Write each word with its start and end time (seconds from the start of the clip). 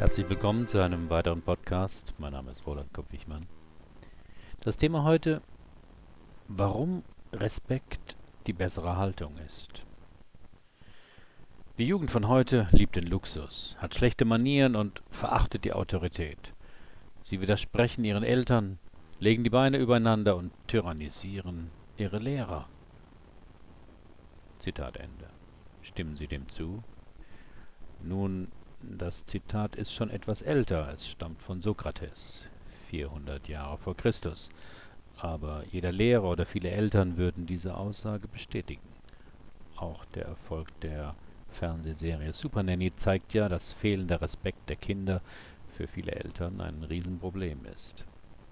Herzlich 0.00 0.30
willkommen 0.30 0.66
zu 0.66 0.82
einem 0.82 1.10
weiteren 1.10 1.42
Podcast. 1.42 2.14
Mein 2.16 2.32
Name 2.32 2.52
ist 2.52 2.66
Roland 2.66 2.90
Kopp-Wichmann. 2.94 3.46
Das 4.60 4.78
Thema 4.78 5.04
heute, 5.04 5.42
warum 6.48 7.02
Respekt 7.34 8.16
die 8.46 8.54
bessere 8.54 8.96
Haltung 8.96 9.36
ist. 9.46 9.84
Die 11.76 11.84
Jugend 11.84 12.10
von 12.10 12.28
heute 12.28 12.66
liebt 12.72 12.96
den 12.96 13.08
Luxus, 13.08 13.76
hat 13.78 13.94
schlechte 13.94 14.24
Manieren 14.24 14.74
und 14.74 15.02
verachtet 15.10 15.66
die 15.66 15.74
Autorität. 15.74 16.54
Sie 17.20 17.42
widersprechen 17.42 18.02
ihren 18.02 18.24
Eltern, 18.24 18.78
legen 19.18 19.44
die 19.44 19.50
Beine 19.50 19.76
übereinander 19.76 20.34
und 20.34 20.50
tyrannisieren 20.66 21.70
ihre 21.98 22.20
Lehrer. 22.20 22.70
Zitat 24.58 24.96
Ende. 24.96 25.28
Stimmen 25.82 26.16
Sie 26.16 26.26
dem 26.26 26.48
zu? 26.48 26.82
Nun, 28.02 28.48
das 28.82 29.24
Zitat 29.24 29.76
ist 29.76 29.92
schon 29.92 30.10
etwas 30.10 30.42
älter, 30.42 30.90
es 30.92 31.06
stammt 31.06 31.42
von 31.42 31.60
Sokrates, 31.60 32.46
400 32.88 33.48
Jahre 33.48 33.76
vor 33.78 33.94
Christus, 33.94 34.48
aber 35.16 35.64
jeder 35.70 35.92
Lehrer 35.92 36.24
oder 36.24 36.46
viele 36.46 36.70
Eltern 36.70 37.16
würden 37.16 37.46
diese 37.46 37.76
Aussage 37.76 38.26
bestätigen. 38.28 38.88
Auch 39.76 40.04
der 40.06 40.24
Erfolg 40.24 40.68
der 40.80 41.14
Fernsehserie 41.50 42.32
Super 42.32 42.62
Nanny 42.62 42.94
zeigt 42.96 43.34
ja, 43.34 43.48
dass 43.48 43.72
fehlender 43.72 44.20
Respekt 44.20 44.68
der 44.68 44.76
Kinder 44.76 45.20
für 45.76 45.86
viele 45.86 46.12
Eltern 46.12 46.60
ein 46.60 46.82
Riesenproblem 46.82 47.66
ist. 47.66 48.06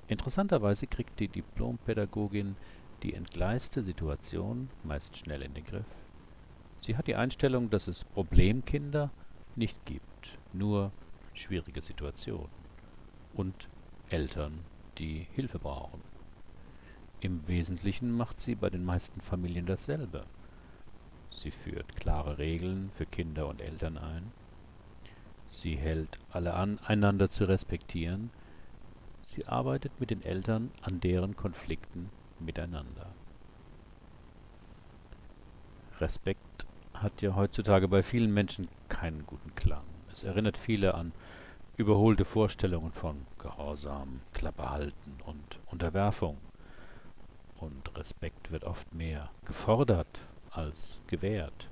Interessanterweise 0.09 0.87
kriegt 0.87 1.19
die 1.21 1.29
Diplompädagogin 1.29 2.57
die 3.03 3.15
entgleiste 3.15 3.83
Situation 3.83 4.69
meist 4.83 5.17
schnell 5.17 5.43
in 5.43 5.55
den 5.55 5.65
Griff. 5.65 5.87
Sie 6.79 6.97
hat 6.97 7.07
die 7.07 7.17
Einstellung, 7.17 7.71
dass 7.71 7.87
es 7.87 8.05
Problemkinder 8.05 9.11
nicht 9.59 9.85
gibt, 9.85 10.39
nur 10.53 10.93
schwierige 11.35 11.83
Situationen 11.83 12.49
und 13.35 13.69
Eltern, 14.09 14.65
die 14.99 15.27
Hilfe 15.35 15.59
brauchen. 15.59 16.01
Im 17.21 17.47
Wesentlichen 17.49 18.13
macht 18.13 18.41
sie 18.41 18.55
bei 18.55 18.71
den 18.71 18.85
meisten 18.85 19.21
Familien 19.21 19.67
dasselbe. 19.67 20.25
Sie 21.31 21.51
führt 21.51 21.97
klare 21.97 22.39
Regeln 22.39 22.91
für 22.97 23.07
Kinder 23.07 23.49
und 23.49 23.61
Eltern 23.61 23.99
ein. 23.99 24.33
Sie 25.49 25.77
hält 25.77 26.19
alle 26.31 26.55
an, 26.55 26.79
einander 26.79 27.29
zu 27.29 27.45
respektieren. 27.45 28.31
Sie 29.23 29.47
arbeitet 29.47 29.99
mit 29.99 30.11
den 30.11 30.23
Eltern 30.23 30.71
an 30.83 31.01
deren 31.01 31.37
Konflikten 31.37 32.11
miteinander. 32.39 33.15
Respekt 36.01 36.68
hat 37.03 37.23
ja 37.23 37.35
heutzutage 37.35 37.89
bei 37.89 38.03
vielen 38.03 38.33
Menschen 38.33 38.69
keinen 38.89 39.25
guten 39.27 39.55
Klang. 39.55 39.85
Es 40.13 40.25
erinnert 40.25 40.59
viele 40.59 40.95
an 40.95 41.13
überholte 41.77 42.25
Vorstellungen 42.25 42.93
von 42.93 43.15
Gehorsam, 43.39 44.21
Klappe 44.33 44.69
halten 44.69 45.19
und 45.25 45.61
Unterwerfung. 45.67 46.37
Und 47.61 47.97
Respekt 47.97 48.51
wird 48.51 48.65
oft 48.65 48.93
mehr 48.95 49.31
gefordert 49.45 50.21
als 50.51 50.99
gewährt. 51.07 51.71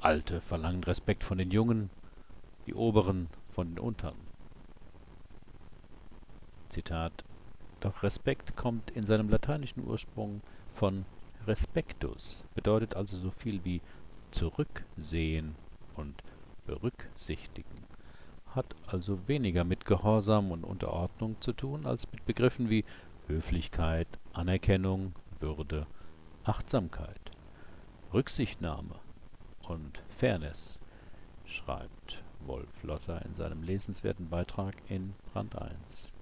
Alte 0.00 0.40
verlangen 0.40 0.82
Respekt 0.84 1.22
von 1.22 1.38
den 1.38 1.50
Jungen, 1.50 1.90
die 2.66 2.74
Oberen 2.74 3.28
von 3.52 3.68
den 3.68 3.78
Untern. 3.78 4.16
Zitat 6.70 7.12
Doch 7.80 8.02
Respekt 8.02 8.56
kommt 8.56 8.90
in 8.90 9.04
seinem 9.04 9.28
lateinischen 9.28 9.84
Ursprung 9.84 10.40
von 10.72 11.04
respectus, 11.46 12.44
bedeutet 12.54 12.96
also 12.96 13.16
so 13.16 13.30
viel 13.30 13.64
wie 13.64 13.80
zurücksehen 14.30 15.54
und 15.96 16.22
berücksichtigen, 16.66 17.86
hat 18.54 18.74
also 18.86 19.28
weniger 19.28 19.64
mit 19.64 19.84
Gehorsam 19.84 20.50
und 20.50 20.64
Unterordnung 20.64 21.40
zu 21.40 21.52
tun 21.52 21.86
als 21.86 22.10
mit 22.12 22.24
Begriffen 22.26 22.70
wie 22.70 22.84
Höflichkeit, 23.26 24.08
Anerkennung, 24.32 25.14
Würde, 25.38 25.86
Achtsamkeit, 26.44 27.30
Rücksichtnahme 28.12 28.96
und 29.62 30.02
Fairness, 30.08 30.78
schreibt 31.44 32.24
Wolf 32.40 32.82
Lotter 32.82 33.24
in 33.24 33.34
seinem 33.34 33.62
lesenswerten 33.62 34.28
Beitrag 34.28 34.74
in 34.88 35.14
Brand 35.32 35.60
1. 35.60 36.12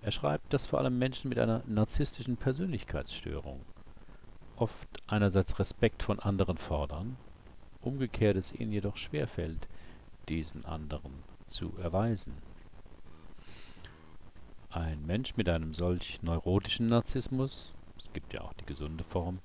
Er 0.00 0.10
schreibt, 0.10 0.52
dass 0.52 0.66
vor 0.66 0.80
allem 0.80 0.98
Menschen 0.98 1.28
mit 1.28 1.38
einer 1.38 1.62
narzisstischen 1.66 2.36
Persönlichkeitsstörung 2.36 3.64
oft 4.64 4.88
einerseits 5.08 5.58
Respekt 5.58 6.02
von 6.02 6.18
anderen 6.20 6.56
fordern, 6.56 7.18
umgekehrt 7.82 8.38
es 8.38 8.50
ihnen 8.50 8.72
jedoch 8.72 8.96
schwerfällt, 8.96 9.68
diesen 10.30 10.64
anderen 10.64 11.12
zu 11.46 11.76
erweisen. 11.76 12.32
Ein 14.70 15.04
Mensch 15.04 15.36
mit 15.36 15.50
einem 15.50 15.74
solch 15.74 16.22
neurotischen 16.22 16.88
Narzissmus, 16.88 17.74
es 17.98 18.10
gibt 18.14 18.32
ja 18.32 18.40
auch 18.40 18.54
die 18.54 18.64
gesunde 18.64 19.04
Form, 19.04 19.38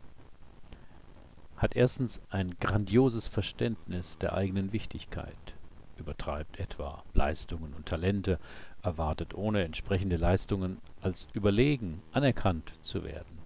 hat 1.57 1.75
erstens 1.75 2.21
ein 2.29 2.55
grandioses 2.61 3.27
Verständnis 3.27 4.17
der 4.19 4.35
eigenen 4.35 4.71
Wichtigkeit, 4.71 5.53
übertreibt 5.97 6.59
etwa 6.59 7.03
Leistungen 7.13 7.73
und 7.73 7.87
Talente, 7.87 8.39
erwartet 8.83 9.33
ohne 9.33 9.65
entsprechende 9.65 10.15
Leistungen 10.15 10.79
als 11.01 11.27
überlegen 11.33 12.01
anerkannt 12.13 12.71
zu 12.79 13.03
werden 13.03 13.38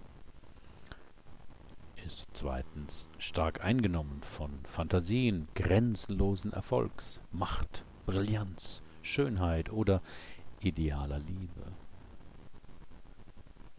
ist 2.04 2.28
zweitens 2.34 3.08
stark 3.18 3.64
eingenommen 3.64 4.22
von 4.22 4.50
Phantasien 4.66 5.48
grenzenlosen 5.54 6.52
Erfolgs, 6.52 7.18
Macht, 7.32 7.86
Brillanz, 8.04 8.82
Schönheit 9.00 9.72
oder 9.72 10.02
idealer 10.60 11.18
Liebe. 11.18 11.72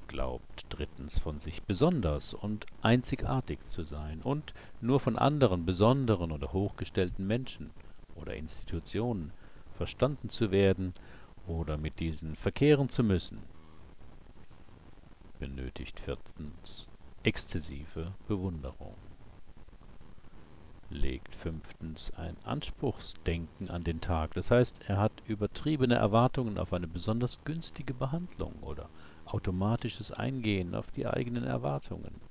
Glaubt 0.08 0.66
drittens 0.70 1.20
von 1.20 1.40
sich 1.40 1.62
besonders 1.64 2.34
und 2.34 2.66
einzigartig 2.82 3.62
zu 3.62 3.84
sein 3.84 4.22
und 4.24 4.54
nur 4.82 5.00
von 5.00 5.18
anderen 5.18 5.66
besonderen 5.66 6.32
oder 6.32 6.52
hochgestellten 6.52 7.28
Menschen 7.28 7.72
oder 8.16 8.36
Institutionen 8.36 9.34
verstanden 9.78 10.30
zu 10.30 10.50
werden 10.50 10.94
oder 11.46 11.78
mit 11.78 12.00
diesen 12.00 12.36
verkehren 12.36 12.90
zu 12.90 13.04
müssen. 13.04 13.44
Benötigt 15.38 16.00
viertens 16.00 16.88
exzessive 17.26 18.14
Bewunderung. 18.28 18.96
Legt 20.90 21.36
fünftens 21.36 22.12
ein 22.12 22.38
Anspruchsdenken 22.44 23.72
an 23.72 23.84
den 23.84 24.00
Tag, 24.00 24.36
das 24.36 24.52
heißt, 24.52 24.82
er 24.88 24.98
hat 24.98 25.12
übertriebene 25.26 25.96
Erwartungen 25.96 26.60
auf 26.60 26.72
eine 26.72 26.88
besonders 26.88 27.44
günstige 27.44 27.96
Behandlung 27.96 28.62
oder 28.62 28.92
automatisches 29.26 30.12
Eingehen 30.12 30.76
auf 30.76 30.92
die 30.92 31.08
eigenen 31.08 31.46
Erwartungen. 31.46 32.22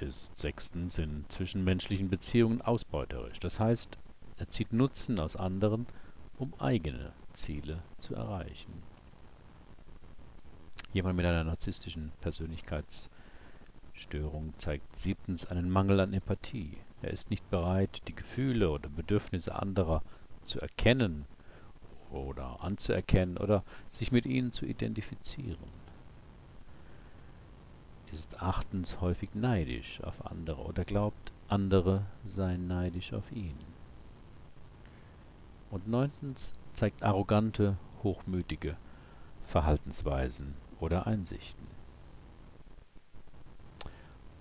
Ist 0.00 0.36
sechstens 0.36 0.98
in 0.98 1.24
zwischenmenschlichen 1.28 2.10
Beziehungen 2.10 2.62
ausbeuterisch, 2.62 3.38
das 3.38 3.60
heißt, 3.60 3.96
er 4.38 4.48
zieht 4.48 4.72
Nutzen 4.72 5.20
aus 5.20 5.36
anderen, 5.36 5.86
um 6.36 6.52
eigene 6.58 7.12
Ziele 7.32 7.84
zu 7.96 8.16
erreichen. 8.16 8.93
Jemand 10.94 11.16
mit 11.16 11.26
einer 11.26 11.42
narzisstischen 11.42 12.12
Persönlichkeitsstörung 12.20 14.54
zeigt 14.58 14.94
siebtens 14.94 15.44
einen 15.44 15.68
Mangel 15.68 15.98
an 15.98 16.14
Empathie. 16.14 16.76
Er 17.02 17.10
ist 17.10 17.30
nicht 17.30 17.50
bereit, 17.50 18.00
die 18.06 18.14
Gefühle 18.14 18.70
oder 18.70 18.88
Bedürfnisse 18.88 19.56
anderer 19.56 20.02
zu 20.44 20.60
erkennen 20.60 21.24
oder 22.12 22.62
anzuerkennen 22.62 23.38
oder 23.38 23.64
sich 23.88 24.12
mit 24.12 24.24
ihnen 24.24 24.52
zu 24.52 24.66
identifizieren. 24.66 25.58
Ist 28.12 28.40
achtens 28.40 29.00
häufig 29.00 29.34
neidisch 29.34 30.00
auf 30.04 30.24
andere 30.24 30.62
oder 30.62 30.84
glaubt, 30.84 31.32
andere 31.48 32.06
seien 32.24 32.68
neidisch 32.68 33.12
auf 33.12 33.32
ihn. 33.32 33.58
Und 35.72 35.88
neuntens 35.88 36.52
zeigt 36.72 37.02
arrogante, 37.02 37.78
hochmütige 38.04 38.76
Verhaltensweisen 39.42 40.54
oder 40.80 41.06
Einsichten. 41.06 41.66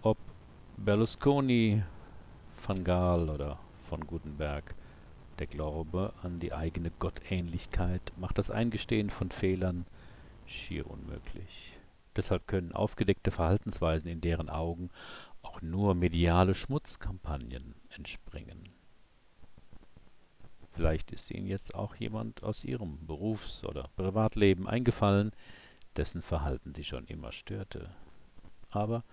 Ob 0.02 0.18
Berlusconi, 0.78 1.84
van 2.66 2.84
Gaal 2.84 3.30
oder 3.30 3.60
von 3.90 4.06
Gutenberg, 4.06 4.76
der 5.40 5.48
Glaube 5.48 6.14
an 6.22 6.40
die 6.40 6.54
eigene 6.54 6.92
Gottähnlichkeit 7.00 8.14
macht 8.18 8.38
das 8.38 8.52
Eingestehen 8.52 9.10
von 9.10 9.32
Fehlern 9.32 9.86
schier 10.46 10.90
unmöglich. 10.90 11.74
Deshalb 12.16 12.48
können 12.48 12.72
aufgedeckte 12.72 13.32
Verhaltensweisen 13.32 14.10
in 14.10 14.22
deren 14.22 14.50
Augen 14.50 14.90
auch 15.42 15.62
nur 15.62 15.96
mediale 15.96 16.54
Schmutzkampagnen 16.54 17.76
entspringen. 17.90 18.70
Vielleicht 20.72 21.12
ist 21.12 21.32
Ihnen 21.32 21.48
jetzt 21.48 21.76
auch 21.76 21.96
jemand 21.96 22.44
aus 22.44 22.64
Ihrem 22.64 23.06
Berufs- 23.06 23.64
oder 23.64 23.90
Privatleben 23.96 24.68
eingefallen, 24.68 25.32
dessen 25.96 26.22
Verhalten 26.22 26.74
Sie 26.74 26.84
schon 26.84 27.06
immer 27.08 27.32
störte. 27.32 27.90
Aber 28.70 29.04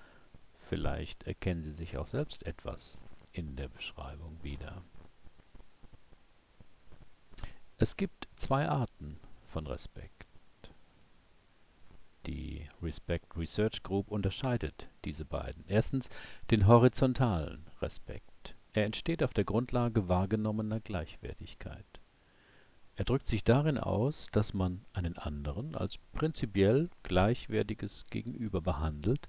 vielleicht 0.68 1.24
erkennen 1.24 1.62
Sie 1.62 1.72
sich 1.72 1.96
auch 1.96 2.06
selbst 2.06 2.44
etwas 2.46 3.02
in 3.32 3.56
der 3.56 3.68
Beschreibung 3.68 4.42
wieder. 4.42 4.82
Es 7.78 7.96
gibt 7.96 8.28
zwei 8.36 8.68
Arten 8.68 9.18
von 9.46 9.66
Respekt. 9.66 10.26
Die 12.26 12.68
Respect 12.82 13.36
Research 13.36 13.82
Group 13.82 14.10
unterscheidet 14.10 14.88
diese 15.04 15.24
beiden. 15.24 15.64
Erstens 15.66 16.10
den 16.50 16.66
horizontalen 16.66 17.66
Respekt. 17.80 18.54
Er 18.72 18.84
entsteht 18.84 19.22
auf 19.22 19.32
der 19.32 19.44
Grundlage 19.44 20.08
wahrgenommener 20.08 20.80
Gleichwertigkeit. 20.80 21.99
Er 23.00 23.04
drückt 23.04 23.26
sich 23.26 23.44
darin 23.44 23.78
aus, 23.78 24.28
dass 24.30 24.52
man 24.52 24.84
einen 24.92 25.16
anderen 25.16 25.74
als 25.74 25.96
prinzipiell 26.12 26.90
gleichwertiges 27.02 28.04
Gegenüber 28.10 28.60
behandelt 28.60 29.26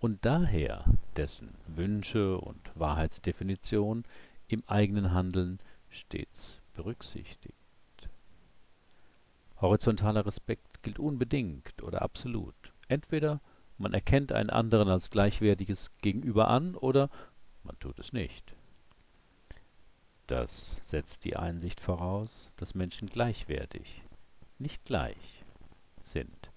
und 0.00 0.24
daher 0.24 0.86
dessen 1.14 1.54
Wünsche 1.66 2.38
und 2.38 2.58
Wahrheitsdefinition 2.74 4.04
im 4.48 4.62
eigenen 4.66 5.12
Handeln 5.12 5.58
stets 5.90 6.62
berücksichtigt. 6.72 7.52
Horizontaler 9.60 10.24
Respekt 10.24 10.82
gilt 10.82 10.98
unbedingt 10.98 11.82
oder 11.82 12.00
absolut. 12.00 12.54
Entweder 12.88 13.42
man 13.76 13.92
erkennt 13.92 14.32
einen 14.32 14.48
anderen 14.48 14.88
als 14.88 15.10
gleichwertiges 15.10 15.90
Gegenüber 16.00 16.48
an 16.48 16.74
oder 16.74 17.10
man 17.64 17.78
tut 17.80 17.98
es 17.98 18.14
nicht. 18.14 18.53
Das 20.26 20.80
setzt 20.82 21.24
die 21.24 21.36
Einsicht 21.36 21.80
voraus, 21.80 22.50
dass 22.56 22.74
Menschen 22.74 23.08
gleichwertig, 23.08 24.02
nicht 24.58 24.84
gleich 24.84 25.44
sind. 26.02 26.50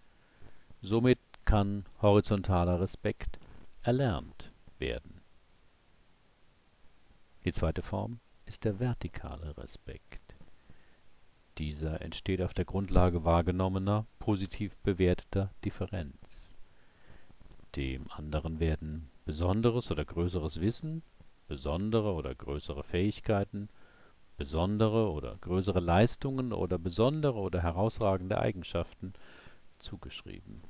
Somit 0.81 1.19
kann 1.43 1.85
horizontaler 2.01 2.79
Respekt 2.79 3.39
erlernt 3.81 4.51
werden. 4.79 5.21
Die 7.43 7.51
zweite 7.51 7.81
Form 7.81 8.19
ist 8.45 8.63
der 8.63 8.79
vertikale 8.79 9.57
Respekt. 9.57 10.35
Dieser 11.57 12.01
entsteht 12.01 12.41
auf 12.41 12.53
der 12.53 12.65
Grundlage 12.65 13.23
wahrgenommener, 13.23 14.05
positiv 14.19 14.77
bewerteter 14.77 15.51
Differenz. 15.65 16.55
Dem 17.75 18.09
anderen 18.11 18.59
werden 18.59 19.09
besonderes 19.25 19.89
oder 19.91 20.05
größeres 20.05 20.61
Wissen 20.61 21.01
besondere 21.47 22.13
oder 22.13 22.35
größere 22.35 22.83
Fähigkeiten, 22.83 23.69
besondere 24.37 25.11
oder 25.11 25.35
größere 25.41 25.79
Leistungen 25.79 26.53
oder 26.53 26.77
besondere 26.77 27.39
oder 27.39 27.61
herausragende 27.61 28.39
Eigenschaften 28.39 29.13
zugeschrieben. 29.79 30.61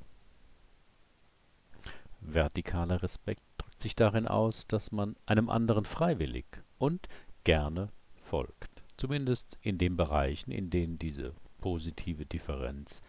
Vertikaler 2.20 3.02
Respekt 3.02 3.42
drückt 3.58 3.80
sich 3.80 3.94
darin 3.94 4.26
aus, 4.26 4.66
dass 4.66 4.90
man 4.90 5.16
einem 5.26 5.50
anderen 5.50 5.84
freiwillig 5.84 6.46
und 6.78 7.08
gerne 7.44 7.88
folgt, 8.22 8.82
zumindest 8.96 9.58
in 9.62 9.78
den 9.78 9.96
Bereichen, 9.96 10.50
in 10.50 10.70
denen 10.70 10.98
diese 10.98 11.32
positive 11.58 12.26
Differenz 12.26 13.02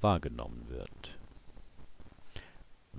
wahrgenommen 0.00 0.68
wird. 0.68 1.18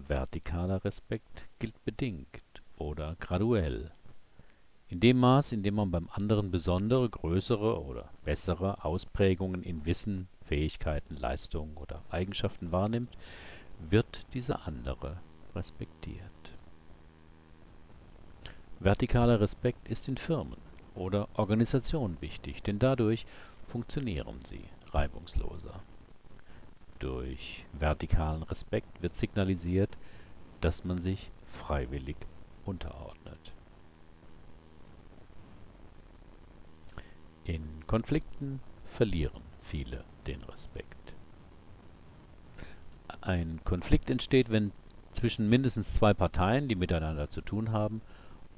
Vertikaler 0.07 0.83
Respekt 0.83 1.47
gilt 1.59 1.83
bedingt 1.83 2.41
oder 2.77 3.15
graduell 3.19 3.91
in 4.89 4.99
dem 5.01 5.19
Maß, 5.19 5.51
in 5.51 5.63
dem 5.63 5.75
man 5.75 5.91
beim 5.91 6.09
anderen 6.11 6.49
besondere, 6.49 7.09
größere 7.09 7.83
oder 7.83 8.09
bessere 8.23 8.85
Ausprägungen 8.85 9.63
in 9.63 9.85
Wissen, 9.85 10.29
Fähigkeiten, 10.45 11.15
Leistungen 11.17 11.75
oder 11.75 12.03
Eigenschaften 12.09 12.71
wahrnimmt, 12.71 13.17
wird 13.77 14.33
dieser 14.33 14.65
andere 14.65 15.21
respektiert. 15.53 16.57
Vertikaler 18.79 19.41
Respekt 19.41 19.89
ist 19.89 20.07
in 20.07 20.17
Firmen 20.17 20.61
oder 20.93 21.27
Organisationen 21.33 22.21
wichtig, 22.21 22.63
denn 22.63 22.79
dadurch 22.79 23.25
funktionieren 23.65 24.39
sie 24.45 24.69
reibungsloser. 24.91 25.83
Durch 26.99 27.65
vertikalen 27.73 28.43
Respekt 28.43 29.01
wird 29.01 29.15
signalisiert, 29.15 29.97
dass 30.61 30.83
man 30.83 30.97
sich 30.97 31.31
freiwillig 31.43 32.17
unterordnet. 32.63 33.56
In 37.47 37.87
Konflikten 37.87 38.59
verlieren 38.83 39.41
viele 39.61 40.03
den 40.25 40.43
Respekt. 40.43 41.15
Ein 43.21 43.61
Konflikt 43.63 44.09
entsteht, 44.09 44.49
wenn 44.49 44.73
zwischen 45.13 45.47
mindestens 45.47 45.93
zwei 45.93 46.13
Parteien, 46.13 46.67
die 46.67 46.75
miteinander 46.75 47.29
zu 47.29 47.39
tun 47.39 47.71
haben, 47.71 48.01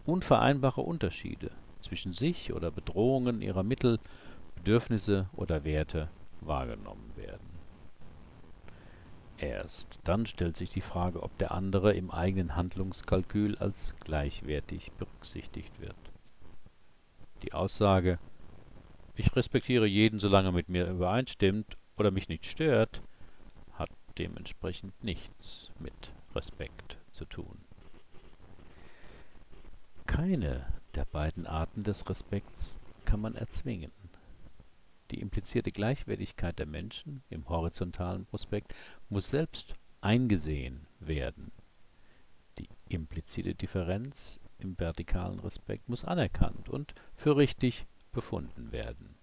unvereinbare 0.08 0.82
Unterschiede 0.82 1.52
zwischen 1.82 2.14
sich 2.14 2.52
oder 2.52 2.72
Bedrohungen 2.72 3.44
ihrer 3.44 3.62
Mittel, 3.62 4.00
Bedürfnisse 4.56 5.30
oder 5.34 5.64
Werte 5.64 6.10
wahrgenommen 6.42 7.16
werden. 7.16 7.60
Erst 9.38 10.00
dann 10.04 10.26
stellt 10.26 10.58
sich 10.58 10.72
die 10.72 10.82
Frage, 10.82 11.22
ob 11.22 11.38
der 11.38 11.52
andere 11.52 11.94
im 11.94 12.10
eigenen 12.10 12.56
Handlungskalkül 12.56 13.56
als 13.60 13.94
gleichwertig 14.00 14.94
berücksichtigt 14.94 15.80
wird. 15.80 15.96
Die 17.44 17.54
Aussage 17.54 18.18
ich 19.20 19.36
respektiere 19.36 19.86
jeden, 19.86 20.18
solange 20.18 20.50
er 20.50 20.54
mit 20.54 20.70
mir 20.70 20.88
übereinstimmt 20.88 21.78
oder 21.98 22.10
mich 22.10 22.30
nicht 22.30 22.46
stört, 22.46 23.02
hat 23.74 23.90
dementsprechend 24.18 25.04
nichts 25.04 25.72
mit 25.78 26.14
Respekt 26.34 26.98
zu 27.12 27.26
tun. 27.26 27.58
Keine 30.06 30.66
der 30.96 31.06
beiden 31.06 31.46
Arten 31.46 31.84
des 31.84 32.10
Respekts 32.10 32.80
kann 33.04 33.20
man 33.20 33.36
erzwingen. 33.36 33.92
Die 35.12 35.20
implizierte 35.20 35.72
Gleichwertigkeit 35.72 36.58
der 36.58 36.66
Menschen 36.66 37.22
im 37.30 37.48
horizontalen 37.50 38.26
Prospekt 38.26 38.74
muss 39.10 39.30
selbst 39.30 39.76
eingesehen 40.02 40.86
werden. 41.00 41.52
Die 42.58 42.70
implizite 42.88 43.54
Differenz 43.54 44.40
im 44.60 44.80
vertikalen 44.80 45.40
Respekt 45.40 45.90
muss 45.90 46.06
anerkannt 46.06 46.70
und 46.70 46.94
für 47.16 47.36
richtig 47.36 47.86
befunden 48.20 48.74
werden. 48.74 49.16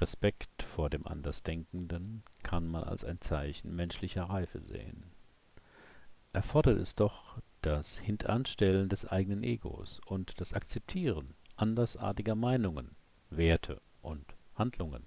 Respekt 0.00 0.62
vor 0.62 0.90
dem 0.90 1.04
Andersdenkenden 1.08 2.22
kann 2.44 2.68
man 2.68 2.84
als 2.84 3.02
ein 3.02 3.20
Zeichen 3.20 3.74
menschlicher 3.74 4.30
Reife 4.30 4.60
sehen. 4.60 5.02
Erfordert 6.32 6.78
es 6.78 6.94
doch 6.94 7.40
das 7.62 7.98
Hintanstellen 7.98 8.88
des 8.88 9.06
eigenen 9.06 9.42
Egos 9.42 10.00
und 10.06 10.40
das 10.40 10.52
Akzeptieren 10.52 11.34
andersartiger 11.56 12.36
Meinungen, 12.36 12.94
Werte 13.30 13.80
und 14.02 14.24
Handlungen. 14.54 15.02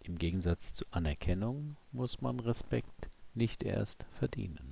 Im 0.00 0.18
Gegensatz 0.18 0.74
zu 0.74 0.84
Anerkennung 0.90 1.76
muss 1.92 2.20
man 2.20 2.40
Respekt 2.40 3.08
nicht 3.34 3.62
erst 3.62 4.04
verdienen. 4.14 4.71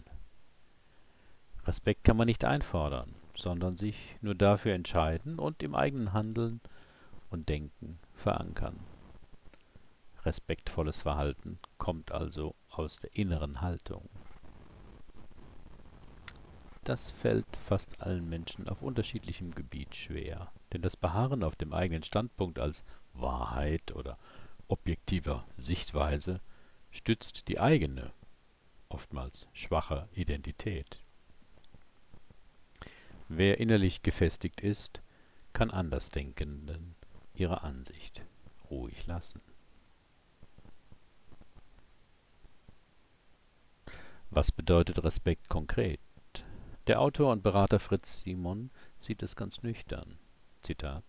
Respekt 1.70 2.02
kann 2.02 2.16
man 2.16 2.26
nicht 2.26 2.44
einfordern, 2.44 3.14
sondern 3.36 3.76
sich 3.76 4.16
nur 4.22 4.34
dafür 4.34 4.74
entscheiden 4.74 5.38
und 5.38 5.62
im 5.62 5.76
eigenen 5.76 6.12
Handeln 6.12 6.60
und 7.30 7.48
Denken 7.48 8.00
verankern. 8.12 8.76
Respektvolles 10.24 11.02
Verhalten 11.02 11.60
kommt 11.78 12.10
also 12.10 12.56
aus 12.70 12.96
der 12.96 13.14
inneren 13.14 13.60
Haltung. 13.60 14.08
Das 16.82 17.12
fällt 17.12 17.46
fast 17.68 18.00
allen 18.00 18.28
Menschen 18.28 18.68
auf 18.68 18.82
unterschiedlichem 18.82 19.54
Gebiet 19.54 19.94
schwer, 19.94 20.50
denn 20.72 20.82
das 20.82 20.96
Beharren 20.96 21.44
auf 21.44 21.54
dem 21.54 21.72
eigenen 21.72 22.02
Standpunkt 22.02 22.58
als 22.58 22.82
Wahrheit 23.14 23.94
oder 23.94 24.18
objektiver 24.66 25.44
Sichtweise 25.56 26.40
stützt 26.90 27.46
die 27.46 27.60
eigene, 27.60 28.12
oftmals 28.88 29.46
schwache 29.52 30.08
Identität. 30.14 31.00
Wer 33.32 33.60
innerlich 33.60 34.02
gefestigt 34.02 34.60
ist, 34.60 35.02
kann 35.52 35.70
Andersdenkenden 35.70 36.96
ihre 37.32 37.62
Ansicht 37.62 38.22
ruhig 38.68 39.06
lassen. 39.06 39.40
Was 44.30 44.50
bedeutet 44.50 45.04
Respekt 45.04 45.48
konkret? 45.48 46.00
Der 46.88 47.00
Autor 47.00 47.30
und 47.30 47.44
Berater 47.44 47.78
Fritz 47.78 48.20
Simon 48.24 48.72
sieht 48.98 49.22
es 49.22 49.36
ganz 49.36 49.62
nüchtern. 49.62 50.18
Zitat 50.62 51.04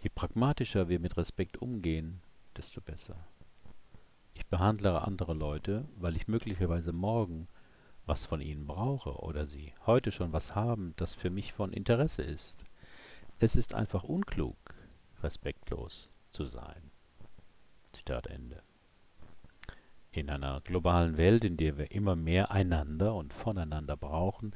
Je 0.00 0.10
pragmatischer 0.12 0.88
wir 0.88 0.98
mit 0.98 1.16
Respekt 1.16 1.58
umgehen, 1.62 2.20
desto 2.56 2.80
besser. 2.80 3.28
Ich 4.34 4.44
behandle 4.48 5.02
andere 5.02 5.34
Leute, 5.34 5.86
weil 5.98 6.16
ich 6.16 6.26
möglicherweise 6.26 6.92
morgen 6.92 7.46
was 8.08 8.26
von 8.26 8.40
ihnen 8.40 8.66
brauche 8.66 9.16
oder 9.20 9.46
sie 9.46 9.74
heute 9.86 10.10
schon 10.10 10.32
was 10.32 10.54
haben, 10.54 10.94
das 10.96 11.14
für 11.14 11.30
mich 11.30 11.52
von 11.52 11.72
Interesse 11.72 12.22
ist. 12.22 12.64
Es 13.38 13.54
ist 13.54 13.74
einfach 13.74 14.02
unklug, 14.02 14.56
respektlos 15.22 16.10
zu 16.30 16.46
sein. 16.46 16.90
Zitat 17.92 18.26
Ende. 18.26 18.62
In 20.10 20.30
einer 20.30 20.60
globalen 20.62 21.16
Welt, 21.16 21.44
in 21.44 21.56
der 21.56 21.76
wir 21.76 21.90
immer 21.90 22.16
mehr 22.16 22.50
einander 22.50 23.14
und 23.14 23.32
voneinander 23.32 23.96
brauchen, 23.96 24.54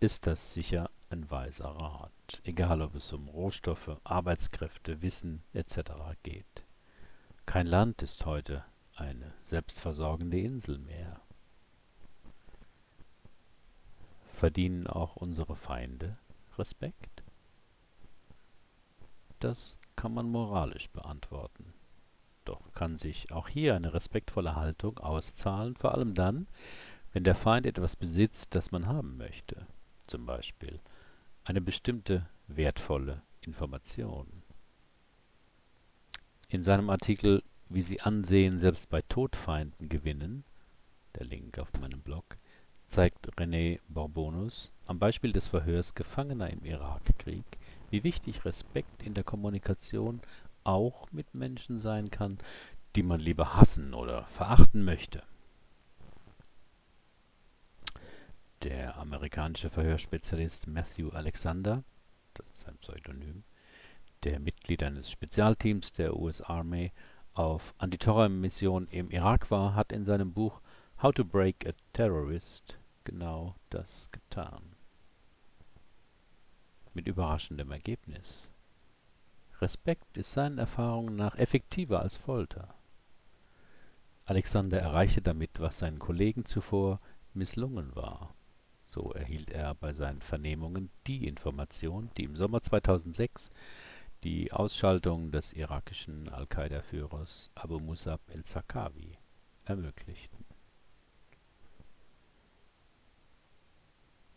ist 0.00 0.26
das 0.26 0.52
sicher 0.52 0.90
ein 1.10 1.30
weiser 1.30 1.68
Rat, 1.68 2.42
egal 2.44 2.82
ob 2.82 2.94
es 2.94 3.12
um 3.12 3.28
Rohstoffe, 3.28 4.00
Arbeitskräfte, 4.04 5.02
Wissen 5.02 5.42
etc. 5.52 5.80
geht. 6.22 6.64
Kein 7.46 7.66
Land 7.66 8.02
ist 8.02 8.26
heute 8.26 8.64
eine 8.94 9.32
selbstversorgende 9.44 10.40
Insel 10.40 10.78
mehr. 10.78 11.20
Verdienen 14.38 14.86
auch 14.86 15.16
unsere 15.16 15.56
Feinde 15.56 16.16
Respekt? 16.58 17.24
Das 19.40 19.80
kann 19.96 20.14
man 20.14 20.30
moralisch 20.30 20.88
beantworten. 20.90 21.74
Doch 22.44 22.72
kann 22.72 22.98
sich 22.98 23.32
auch 23.32 23.48
hier 23.48 23.74
eine 23.74 23.92
respektvolle 23.92 24.54
Haltung 24.54 24.98
auszahlen, 24.98 25.74
vor 25.74 25.96
allem 25.96 26.14
dann, 26.14 26.46
wenn 27.12 27.24
der 27.24 27.34
Feind 27.34 27.66
etwas 27.66 27.96
besitzt, 27.96 28.54
das 28.54 28.70
man 28.70 28.86
haben 28.86 29.16
möchte, 29.16 29.66
zum 30.06 30.24
Beispiel 30.24 30.78
eine 31.42 31.60
bestimmte 31.60 32.28
wertvolle 32.46 33.22
Information. 33.40 34.28
In 36.48 36.62
seinem 36.62 36.90
Artikel 36.90 37.42
Wie 37.68 37.82
Sie 37.82 38.00
Ansehen 38.00 38.60
selbst 38.60 38.88
bei 38.88 39.02
Todfeinden 39.02 39.88
gewinnen 39.88 40.44
der 41.16 41.26
Link 41.26 41.58
auf 41.58 41.72
meinem 41.80 42.02
Blog 42.02 42.36
zeigt 42.88 43.28
René 43.38 43.80
Bourbonus 43.88 44.72
am 44.86 44.98
Beispiel 44.98 45.32
des 45.32 45.46
Verhörs 45.46 45.94
Gefangener 45.94 46.48
im 46.50 46.64
Irakkrieg, 46.64 47.44
wie 47.90 48.02
wichtig 48.02 48.46
Respekt 48.46 49.02
in 49.02 49.12
der 49.12 49.24
Kommunikation 49.24 50.22
auch 50.64 51.12
mit 51.12 51.34
Menschen 51.34 51.80
sein 51.80 52.10
kann, 52.10 52.38
die 52.96 53.02
man 53.02 53.20
lieber 53.20 53.54
hassen 53.54 53.92
oder 53.92 54.24
verachten 54.24 54.84
möchte. 54.84 55.22
Der 58.62 58.96
amerikanische 58.96 59.68
Verhörspezialist 59.68 60.66
Matthew 60.66 61.10
Alexander, 61.10 61.84
das 62.32 62.48
ist 62.48 62.60
sein 62.60 62.78
Pseudonym, 62.78 63.44
der 64.24 64.40
Mitglied 64.40 64.82
eines 64.82 65.10
Spezialteams 65.10 65.92
der 65.92 66.16
US 66.16 66.40
Army 66.40 66.90
auf 67.34 67.74
Antiterrormission 67.76 68.88
im 68.90 69.10
Irak 69.10 69.50
war, 69.50 69.74
hat 69.74 69.92
in 69.92 70.04
seinem 70.04 70.32
Buch 70.32 70.62
How 71.00 71.12
to 71.12 71.24
Break 71.24 71.64
a 71.64 71.74
Terrorist 71.92 72.76
genau 73.04 73.54
das 73.70 74.10
getan. 74.10 74.74
Mit 76.92 77.06
überraschendem 77.06 77.70
Ergebnis. 77.70 78.50
Respekt 79.60 80.16
ist 80.16 80.32
seinen 80.32 80.58
Erfahrungen 80.58 81.14
nach 81.14 81.36
effektiver 81.36 82.00
als 82.00 82.16
Folter. 82.16 82.74
Alexander 84.24 84.80
erreichte 84.80 85.22
damit, 85.22 85.60
was 85.60 85.78
seinen 85.78 86.00
Kollegen 86.00 86.44
zuvor 86.44 86.98
misslungen 87.32 87.94
war. 87.94 88.34
So 88.82 89.12
erhielt 89.12 89.50
er 89.50 89.76
bei 89.76 89.92
seinen 89.92 90.20
Vernehmungen 90.20 90.90
die 91.06 91.28
Information, 91.28 92.10
die 92.16 92.24
im 92.24 92.34
Sommer 92.34 92.60
2006 92.60 93.50
die 94.24 94.52
Ausschaltung 94.52 95.30
des 95.30 95.52
irakischen 95.52 96.28
Al-Qaida-Führers 96.28 97.50
Abu 97.54 97.78
Musab 97.78 98.20
el-Zarqawi 98.32 99.12
ermöglichten. 99.64 100.57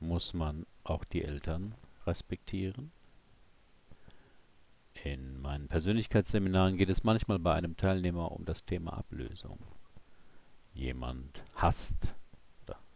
Muss 0.02 0.34
man 0.34 0.66
auch 0.84 1.04
die 1.04 1.24
Eltern 1.24 1.76
respektieren? 2.08 2.92
In 5.04 5.40
meinen 5.40 5.68
Persönlichkeitsseminaren 5.68 6.76
geht 6.76 6.90
es 6.90 7.04
manchmal 7.04 7.38
bei 7.38 7.54
einem 7.54 7.78
Teilnehmer 7.78 8.32
um 8.32 8.44
das 8.44 8.66
Thema 8.66 8.94
Ablösung. 8.94 9.60
Jemand 10.74 11.44
hasst 11.54 12.16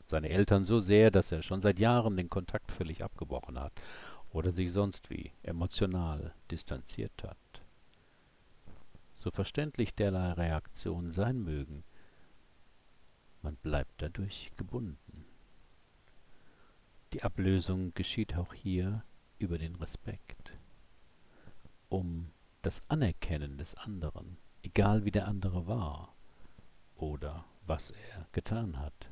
seine 0.08 0.30
Eltern 0.30 0.64
so 0.64 0.80
sehr, 0.80 1.12
dass 1.12 1.32
er 1.32 1.44
schon 1.44 1.62
seit 1.62 1.80
Jahren 1.80 2.18
den 2.18 2.30
Kontakt 2.30 2.72
völlig 2.72 3.04
abgebrochen 3.04 3.60
hat 3.60 3.74
oder 4.32 4.52
sich 4.52 4.72
sonst 4.72 5.12
wie 5.12 5.32
emotional 5.44 6.34
distanziert 6.50 7.24
hat. 7.24 7.38
So 9.14 9.30
verständlich 9.30 9.94
derlei 9.94 10.34
Reaktionen 10.34 11.12
sein 11.12 11.44
mögen, 11.44 11.84
man 13.44 13.56
bleibt 13.58 14.02
dadurch 14.02 14.52
gebunden. 14.58 15.25
Die 17.16 17.24
Ablösung 17.24 17.94
geschieht 17.94 18.36
auch 18.36 18.54
hier 18.54 19.02
über 19.40 19.58
den 19.58 19.76
Respekt, 19.76 20.52
um 21.88 22.30
das 22.62 22.84
Anerkennen 22.90 23.58
des 23.58 23.74
anderen, 23.76 24.36
egal 24.64 25.06
wie 25.06 25.12
der 25.12 25.26
andere 25.26 25.66
war 25.66 26.14
oder 26.98 27.46
was 27.66 27.92
er 27.92 28.28
getan 28.34 28.78
hat. 28.78 29.10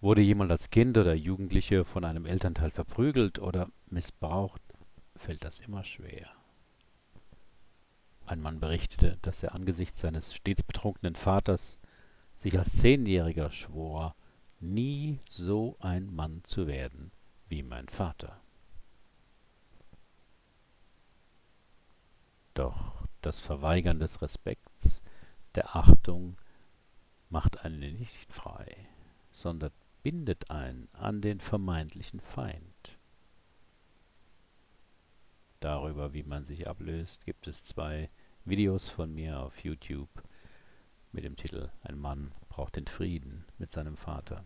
Wurde 0.00 0.20
jemand 0.20 0.52
als 0.52 0.70
Kind 0.70 0.96
oder 0.96 1.12
Jugendliche 1.12 1.84
von 1.84 2.04
einem 2.04 2.24
Elternteil 2.24 2.70
verprügelt 2.70 3.40
oder 3.40 3.68
missbraucht, 3.88 4.62
fällt 5.16 5.42
das 5.42 5.58
immer 5.58 5.82
schwer. 5.82 6.30
Ein 8.26 8.40
Mann 8.40 8.60
berichtete, 8.60 9.18
dass 9.22 9.42
er 9.42 9.56
angesichts 9.56 10.02
seines 10.02 10.36
stets 10.36 10.62
betrunkenen 10.62 11.16
Vaters 11.16 11.80
sich 12.36 12.56
als 12.56 12.78
Zehnjähriger 12.78 13.50
schwor, 13.50 14.14
nie 14.60 15.18
so 15.28 15.76
ein 15.80 16.14
Mann 16.14 16.44
zu 16.44 16.66
werden 16.66 17.10
wie 17.48 17.62
mein 17.62 17.88
Vater. 17.88 18.40
Doch 22.54 23.06
das 23.22 23.40
Verweigern 23.40 23.98
des 23.98 24.22
Respekts, 24.22 25.02
der 25.54 25.74
Achtung, 25.76 26.36
macht 27.28 27.64
einen 27.64 27.96
nicht 27.96 28.32
frei, 28.32 28.76
sondern 29.32 29.72
bindet 30.02 30.50
einen 30.50 30.88
an 30.92 31.20
den 31.20 31.40
vermeintlichen 31.40 32.20
Feind. 32.20 32.98
Darüber, 35.60 36.12
wie 36.12 36.22
man 36.22 36.44
sich 36.44 36.68
ablöst, 36.68 37.24
gibt 37.26 37.46
es 37.46 37.64
zwei 37.64 38.08
Videos 38.44 38.88
von 38.88 39.14
mir 39.14 39.40
auf 39.40 39.62
YouTube 39.62 40.08
mit 41.12 41.24
dem 41.24 41.36
Titel 41.36 41.70
Ein 41.82 41.98
Mann 41.98 42.32
braucht 42.48 42.76
den 42.76 42.86
Frieden 42.86 43.44
mit 43.58 43.70
seinem 43.70 43.96
Vater. 43.96 44.44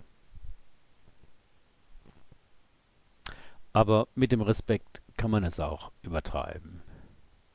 Aber 3.72 4.08
mit 4.14 4.32
dem 4.32 4.40
Respekt 4.40 5.02
kann 5.16 5.30
man 5.30 5.44
es 5.44 5.60
auch 5.60 5.90
übertreiben. 6.02 6.82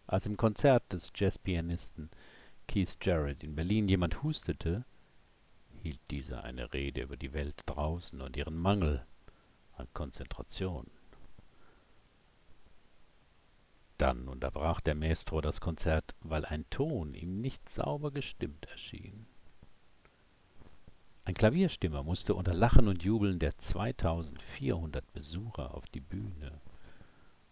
Als 0.05 0.25
im 0.25 0.37
Konzert 0.37 0.91
des 0.91 1.11
Jazzpianisten 1.15 2.09
Keith 2.67 2.97
Jarrett 3.01 3.43
in 3.43 3.55
Berlin 3.55 3.87
jemand 3.87 4.21
hustete, 4.21 4.85
hielt 5.81 5.99
dieser 6.11 6.43
eine 6.43 6.73
Rede 6.73 7.01
über 7.01 7.17
die 7.17 7.33
Welt 7.33 7.61
draußen 7.65 8.21
und 8.21 8.37
ihren 8.37 8.57
Mangel 8.57 9.05
an 9.77 9.87
Konzentration. 9.93 10.87
Dann 13.99 14.29
unterbrach 14.29 14.79
der 14.79 14.95
Maestro 14.95 15.41
das 15.41 15.59
Konzert, 15.59 16.15
weil 16.21 16.45
ein 16.45 16.63
Ton 16.69 17.13
ihm 17.13 17.41
nicht 17.41 17.67
sauber 17.67 18.11
gestimmt 18.11 18.65
erschien. 18.71 19.27
Ein 21.25 21.33
Klavierstimmer 21.33 22.01
musste 22.01 22.33
unter 22.33 22.53
Lachen 22.53 22.87
und 22.87 23.03
Jubeln 23.03 23.39
der 23.39 23.57
2400 23.57 25.11
Besucher 25.11 25.75
auf 25.75 25.85
die 25.87 25.99
Bühne. 25.99 26.61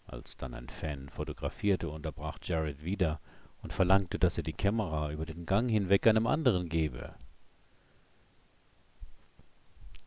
Als 0.06 0.38
dann 0.38 0.54
ein 0.54 0.70
Fan 0.70 1.10
fotografierte, 1.10 1.90
unterbrach 1.90 2.40
Jared 2.42 2.82
wieder 2.82 3.20
und 3.62 3.74
verlangte, 3.74 4.18
dass 4.18 4.38
er 4.38 4.44
die 4.44 4.54
Kamera 4.54 5.12
über 5.12 5.26
den 5.26 5.46
Gang 5.46 5.70
hinweg 5.70 6.08
einem 6.08 6.28
anderen 6.28 6.70
gebe. 6.70 7.14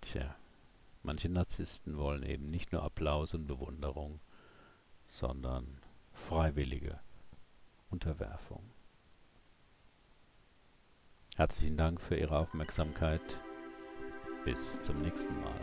Tja, 0.01 0.35
manche 1.03 1.29
Narzissten 1.29 1.99
wollen 1.99 2.23
eben 2.23 2.51
nicht 2.51 2.73
nur 2.73 2.83
Applaus 2.83 3.35
und 3.35 3.47
Bewunderung, 3.47 4.21
sondern 5.05 5.79
freiwillige 6.29 7.01
Unterwerfung. 7.91 8.63
Herzlichen 11.37 11.77
Dank 11.77 12.01
für 12.01 12.17
Ihre 12.17 12.39
Aufmerksamkeit. 12.39 13.23
Bis 14.45 14.81
zum 14.83 15.01
nächsten 15.03 15.39
Mal. 15.41 15.61